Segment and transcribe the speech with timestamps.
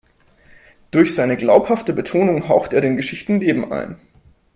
[0.89, 3.97] Durch seine glaubhafte Betonung haucht er den Geschichten Leben ein.